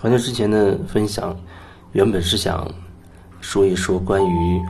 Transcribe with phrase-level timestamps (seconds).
[0.00, 1.36] 好像之前的分享，
[1.90, 2.70] 原本是想
[3.40, 4.62] 说一说关于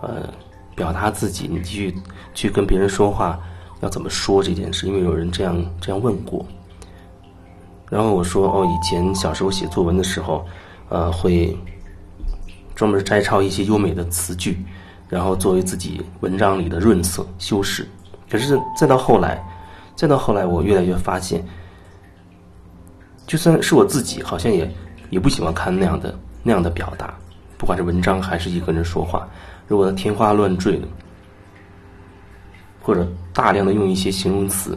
[0.00, 0.32] 呃
[0.74, 1.94] 表达自己，你去
[2.32, 3.38] 去跟别人说话
[3.82, 6.44] 要怎么说这件事，因为有人这样这样问过。
[7.90, 10.42] 然后我说哦，以前小时候写作文的时候，
[10.88, 11.54] 呃，会
[12.74, 14.64] 专门摘抄一些优美的词句，
[15.10, 17.86] 然后作为自己文章里的润色修饰。
[18.30, 19.44] 可是再到后来，
[19.94, 21.44] 再到后来，我越来越发现。
[23.32, 24.70] 就算是我自己，好像也
[25.08, 27.14] 也不喜欢看那样的那样的表达，
[27.56, 29.26] 不管是文章还是一个人说话，
[29.66, 30.86] 如果他天花乱坠的，
[32.82, 34.76] 或者大量的用一些形容词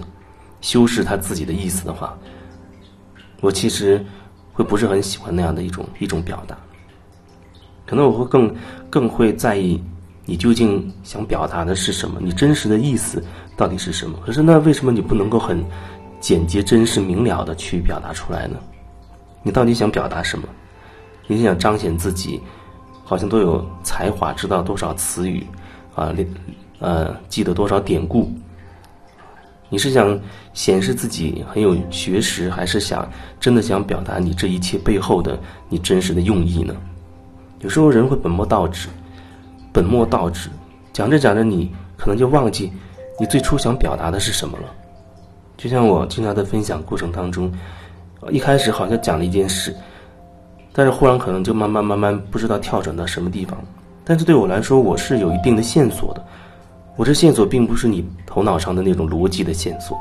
[0.61, 2.17] 修饰他自己的意思的话，
[3.41, 4.01] 我其实
[4.53, 6.57] 会不是很喜欢那样的一种一种表达。
[7.85, 8.55] 可能我会更
[8.89, 9.83] 更会在意
[10.23, 13.21] 你究竟想表达的是什么，你真实的意思
[13.57, 14.17] 到底是什么。
[14.25, 15.61] 可是那为什么你不能够很？
[16.19, 18.57] 简洁、真实、明了的去表达出来呢？
[19.43, 20.47] 你到底想表达什么？
[21.27, 22.41] 你是想彰显自己，
[23.03, 25.45] 好像都有才华，知道多少词语，
[25.95, 26.13] 啊，
[26.79, 28.31] 呃，记得多少典故？
[29.69, 30.19] 你是想
[30.53, 36.75] 显示自己很有学识，还是想真的想表达你这一切背后的你真实的用意呢？
[37.61, 38.87] 有时候人会本末倒置，
[39.73, 40.49] 本末倒置，
[40.93, 42.71] 讲着讲着，你可能就忘记
[43.19, 44.65] 你最初想表达的是什么了。
[45.57, 47.51] 就像我经常在分享过程当中，
[48.29, 49.73] 一开始好像讲了一件事，
[50.73, 53.57] 但是忽然可能就慢慢慢慢不知道跳转到什么地方。
[54.03, 56.23] 但是对我来说，我是有一定的线索的。
[56.97, 59.97] 我这线索并不是你头脑上的那种逻辑的线索，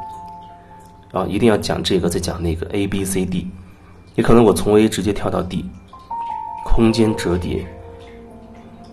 [1.12, 3.48] 啊，一定要讲这个再讲那个 A B C D，
[4.16, 5.64] 也可能我从 A 直接跳到 D，
[6.64, 7.64] 空间折叠，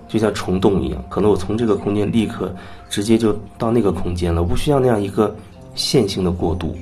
[0.07, 2.55] 就像虫洞一样，可能我从这个空间立刻
[2.89, 5.35] 直接就到那个空间了，不需要那样一个。
[5.75, 6.75] 线性的过渡，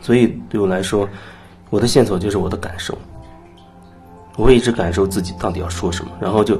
[0.00, 1.08] 所以对我来说，
[1.70, 2.96] 我的线索就是我的感受。
[4.36, 6.58] 我会一直感受自己到底要说什么，然后就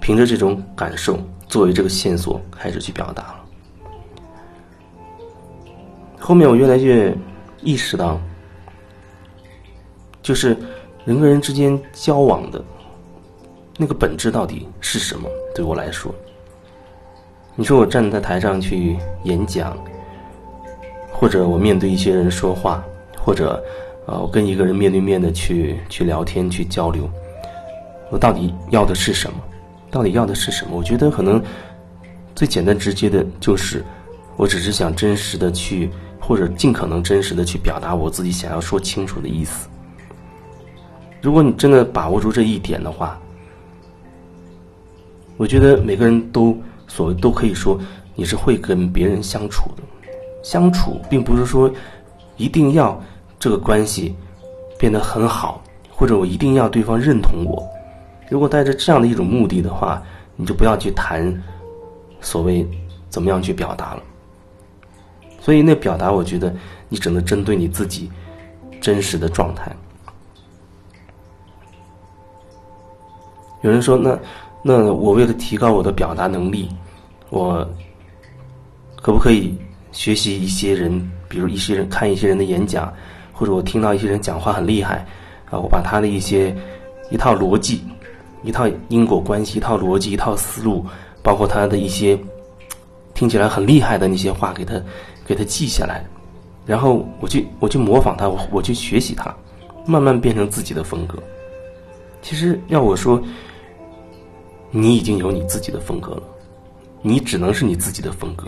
[0.00, 3.44] 凭着这种感受作为这个线索开始去表达了。
[6.18, 7.12] 后面我越来越
[7.60, 8.20] 意识到，
[10.22, 10.56] 就是
[11.04, 12.64] 人跟人之间交往的
[13.76, 15.28] 那个本质到底是什么？
[15.56, 16.14] 对我来说，
[17.56, 19.76] 你说我站在台上去演讲。
[21.18, 22.84] 或者我面对一些人说话，
[23.18, 23.60] 或者，
[24.06, 27.10] 呃，我跟一个人面对面的去去聊天去交流，
[28.10, 29.38] 我到底要的是什么？
[29.90, 30.76] 到底要的是什么？
[30.76, 31.42] 我觉得可能
[32.36, 33.84] 最简单直接的就是，
[34.36, 35.90] 我只是想真实的去，
[36.20, 39.68] 或者尽可能真实的去表达我自己想要说清楚的意思。
[41.20, 43.18] 如果你真的把握住这一点的话，
[45.36, 47.76] 我觉得每个人都所都可以说
[48.14, 49.82] 你是会跟别人相处的。
[50.42, 51.70] 相处并不是说
[52.36, 53.00] 一定要
[53.38, 54.14] 这个关系
[54.78, 57.62] 变得很好，或者我一定要对方认同我。
[58.30, 60.02] 如果带着这样的一种目的的话，
[60.36, 61.42] 你就不要去谈
[62.20, 62.66] 所谓
[63.08, 64.02] 怎么样去表达了。
[65.40, 66.54] 所以那表达，我觉得
[66.88, 68.10] 你只能针对你自己
[68.80, 69.74] 真实的状态。
[73.62, 74.18] 有人说，那
[74.62, 76.68] 那我为了提高我的表达能力，
[77.30, 77.66] 我
[79.02, 79.58] 可不可以？
[79.98, 82.94] 学习一些人，比如一些人看一些人的演讲，
[83.32, 85.04] 或者我听到一些人讲话很厉害，
[85.50, 86.54] 啊，我把他的一些
[87.10, 87.82] 一套逻辑、
[88.44, 90.86] 一套因果关系、一套逻辑、一套思路，
[91.20, 92.16] 包括他的一些
[93.12, 94.80] 听起来很厉害的那些话，给他
[95.26, 96.06] 给他记下来，
[96.64, 99.34] 然后我去我去模仿他，我我去学习他，
[99.84, 101.18] 慢慢变成自己的风格。
[102.22, 103.20] 其实要我说，
[104.70, 106.22] 你已经有你自己的风格了，
[107.02, 108.46] 你只能是你自己的风格。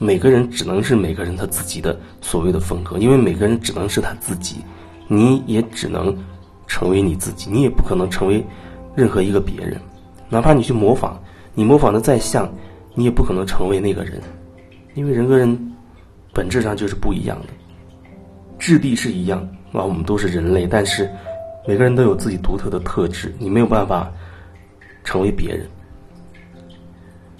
[0.00, 4.56] 每个人只能是每个人他自己的所谓的风格，因为每个人只能是他自己，
[5.08, 6.16] 你也只能
[6.68, 8.44] 成为你自己，你也不可能成为
[8.94, 9.76] 任何一个别人，
[10.28, 11.18] 哪怕你去模仿，
[11.52, 12.48] 你模仿的再像，
[12.94, 14.22] 你也不可能成为那个人，
[14.94, 15.74] 因为人跟人
[16.32, 17.48] 本质上就是不一样的，
[18.56, 19.40] 质地是一样
[19.72, 21.10] 啊，我们都是人类，但是
[21.66, 24.08] 每个人都有自己独特的特质，你没有办法
[25.02, 25.66] 成为别人，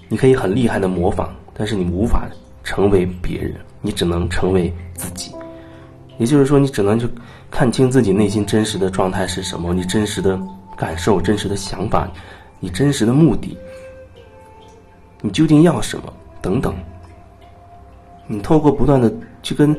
[0.09, 2.27] 你可以很厉害的模仿，但是你无法。
[2.63, 5.31] 成为别人，你只能成为自己。
[6.17, 7.07] 也就是说，你只能去
[7.49, 10.39] 看清自己内心真实的状态是什么，你真实的
[10.75, 12.11] 感受、真实的想法，
[12.59, 13.57] 你真实的目的，
[15.21, 16.75] 你究竟要什么等等。
[18.27, 19.11] 你透过不断的
[19.41, 19.75] 去跟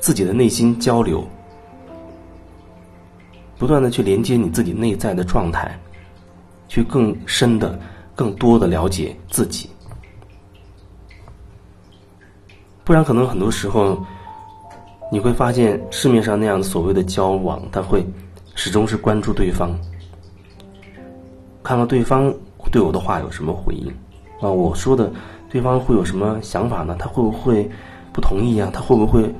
[0.00, 1.26] 自己的内心交流，
[3.58, 5.78] 不断的去连接你自己内在的状态，
[6.68, 7.78] 去更深的、
[8.14, 9.68] 更多的了解自己。
[12.84, 13.98] 不然，可能很多时候，
[15.12, 18.04] 你会发现市面上那样所谓的交往，他会
[18.54, 19.70] 始终是关注对方，
[21.62, 22.32] 看看对方
[22.72, 23.88] 对我的话有什么回应
[24.40, 24.50] 啊？
[24.50, 25.10] 我说的，
[25.48, 26.96] 对方会有什么想法呢？
[26.98, 27.70] 他会不会
[28.12, 28.70] 不同意啊？
[28.72, 29.32] 他会不会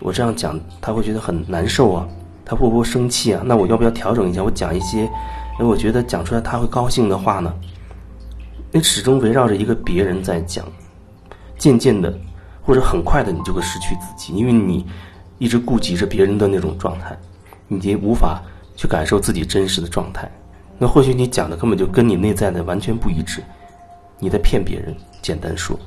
[0.00, 2.06] 我这样讲他会觉得很难受啊？
[2.44, 3.42] 他会不会生气啊？
[3.44, 4.42] 那我要不要调整一下？
[4.42, 5.04] 我讲一些，
[5.58, 7.54] 哎，我觉得讲出来他会高兴的话呢？
[8.72, 10.64] 你始终围绕着一个别人在讲，
[11.58, 12.16] 渐渐的，
[12.62, 14.86] 或者很快的，你就会失去自己，因为你
[15.38, 17.16] 一直顾及着别人的那种状态，
[17.68, 18.42] 你已经无法
[18.76, 20.30] 去感受自己真实的状态。
[20.78, 23.42] 那或许你讲的根本就跟你内在的完全不一致，
[24.18, 24.94] 你在骗别人。
[25.22, 25.78] 简单说，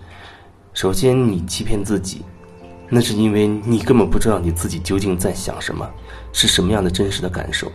[0.73, 2.21] 首先你欺骗自己。
[2.89, 5.89] 那是因为你根本不知道你自己究竟在想什么，
[6.31, 7.71] 是什么样的真实的感受，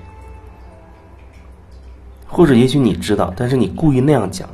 [2.28, 4.48] 或者也许你知道，但是你故意那样讲，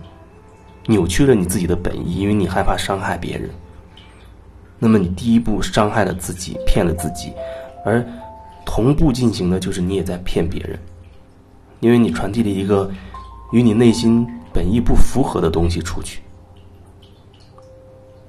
[0.86, 3.50] 扭曲了你自己的本意，因为你害怕伤害别人。
[4.78, 7.32] 那么你第一步伤害了自己，骗了自己，
[7.84, 8.04] 而
[8.66, 10.78] 同步进行的就是你也在骗别人，
[11.80, 12.90] 因为你传递了一个
[13.52, 16.20] 与你内心本意不符合的东西出去。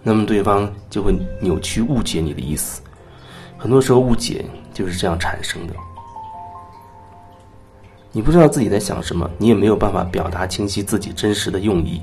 [0.04, 2.82] 那么对方就会扭曲误解你的意思，
[3.58, 5.74] 很多时候误解就是这样产生的。
[8.12, 12.02] 你不知道自己在想什么，你也没有办法表达清晰自己真实的用意，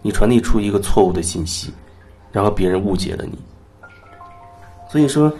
[0.00, 1.72] 你传递出一个错误的信息，
[2.32, 3.38] 然后别人误解了你。
[4.90, 5.32] 所以说，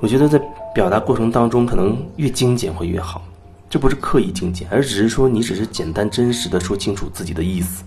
[0.00, 0.40] 我觉得在
[0.74, 3.22] 表达过程当中，可能越精简会越好。
[3.70, 7.84] 这不是刻意精简，而只是说你只是简单真实的说清楚自己的意思，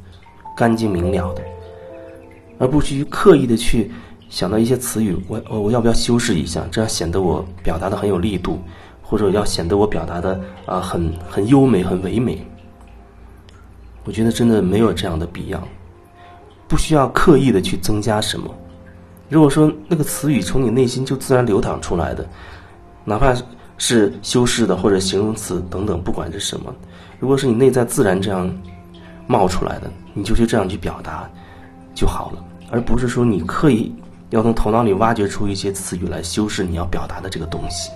[0.55, 1.41] 干净明了的。
[2.59, 3.91] 而不去刻意的去
[4.29, 8.59] 想到一些词语，我我我要不要修饰一下，这样显得我表达的很有力度，
[9.01, 12.45] 或者要显得我表达的啊很很优美、很唯美。
[14.03, 15.67] 我觉得真的没有这样的必要，
[16.67, 18.53] 不需要刻意的去增加什么。
[19.29, 22.27] 如果说那个词语从你内心就自然流淌出来的，
[23.03, 23.35] 哪怕
[23.77, 26.73] 是修饰的或者形容词等等，不管是什么，
[27.19, 28.49] 如果是你内在自然这样
[29.27, 31.29] 冒出来的，你就去这样去表达
[31.93, 32.43] 就好了。
[32.69, 33.93] 而不是说你刻意
[34.29, 37.89] 要从头脑里挖掘出一些词语来修饰你要表达的这个东西。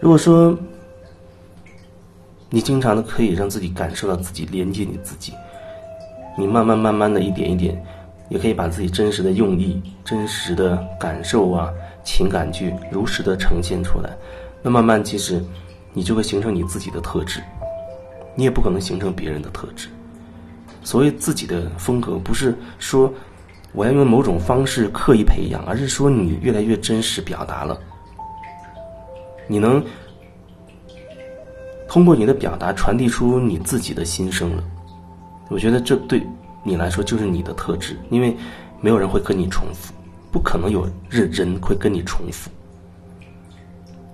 [0.00, 0.58] 如果说
[2.48, 5.34] 你经常的可以让自己感受到自己连接你自己，
[6.38, 7.80] 你慢慢慢慢的一点一点，
[8.30, 11.70] 也可以把自己真实的用意、真实的感受啊。
[12.02, 14.10] 情感去如实的呈现出来，
[14.62, 15.44] 那慢慢其实，
[15.92, 17.42] 你就会形成你自己的特质，
[18.34, 19.88] 你也不可能形成别人的特质。
[20.82, 23.12] 所谓自己的风格，不是说
[23.72, 27.78] 我要用某种方式刻意培养，而是说你越来越真实表达了，
[29.46, 29.84] 你能
[31.88, 34.64] 通过你的表达传递出你自己的心声了。
[35.48, 36.24] 我觉得这对
[36.62, 38.36] 你来说就是你的特质，因为
[38.80, 39.92] 没有人会跟你重复。
[40.32, 42.48] 不可能有认真会跟你重复，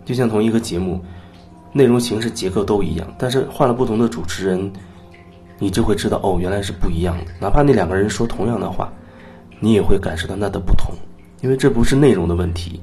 [0.03, 0.99] 就像同一个节目，
[1.75, 4.73] 内容、形式、结构都一样，但是换了不同的主持人，
[5.59, 7.33] 你就会知道哦，原来是不一样的。
[7.39, 8.91] 哪怕那两个人说同样的话，
[9.61, 10.95] 你也会感受到那的不同，
[11.43, 12.81] 因为这不是内容的问题，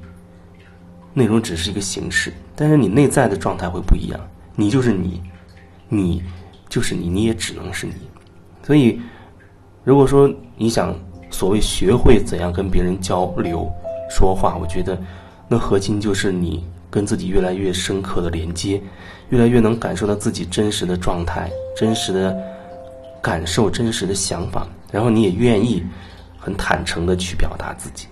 [1.13, 4.19] 内容只是一个形式，但是你内在的状态会不一样。
[4.56, 5.21] 你就是你，
[5.90, 6.23] 你
[6.69, 7.94] 就是你，你也只能是你。
[8.66, 8.99] 所以，
[9.83, 10.95] 如果说你想。
[11.33, 13.68] 所谓学会怎样跟别人交流、
[14.07, 14.95] 说话，我觉得
[15.47, 18.80] 那核心就是你跟自己越来越深刻的连接，
[19.30, 22.37] 越来越能感受到自己真实的状态、真实的
[23.19, 25.83] 感受、真实的想法，然后你也愿意
[26.37, 28.06] 很坦诚的去表达自己，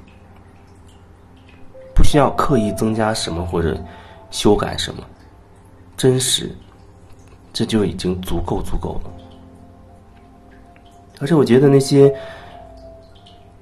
[1.94, 3.78] 不需要刻意增加什么或者
[4.30, 5.04] 修改什么，
[5.96, 6.52] 真实，
[7.54, 9.12] 这就已经足够足够了。
[11.20, 12.14] 而且我觉得那些。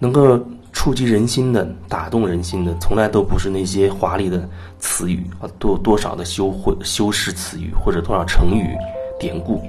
[0.01, 0.39] 能够
[0.71, 4.47] 触及人心的、打动人心的，从来都不是那些华丽的
[4.79, 8.77] 词语啊，多多少的修或修饰词语，或者多少成语
[9.19, 9.61] 典故。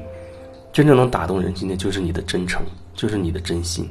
[0.72, 2.62] 真正能打动人心的，就是你的真诚，
[2.94, 3.90] 就是你的真心。